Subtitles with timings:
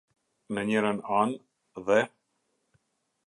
[0.57, 1.37] Në njërën anë,
[1.89, 1.99] dhe.